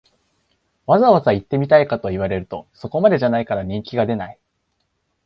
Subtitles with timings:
[0.87, 4.39] わざわざ行ってみたいかと言われると、そこまでじゃないから人気が出ない